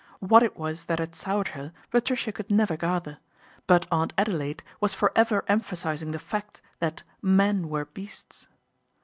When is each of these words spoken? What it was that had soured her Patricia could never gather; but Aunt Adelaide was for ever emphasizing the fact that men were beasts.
What 0.17 0.41
it 0.41 0.57
was 0.57 0.85
that 0.85 0.97
had 0.97 1.13
soured 1.15 1.49
her 1.49 1.73
Patricia 1.91 2.31
could 2.31 2.49
never 2.49 2.75
gather; 2.75 3.19
but 3.67 3.85
Aunt 3.91 4.13
Adelaide 4.17 4.63
was 4.79 4.95
for 4.95 5.11
ever 5.15 5.45
emphasizing 5.47 6.09
the 6.09 6.17
fact 6.17 6.59
that 6.79 7.03
men 7.21 7.69
were 7.69 7.85
beasts. 7.85 8.47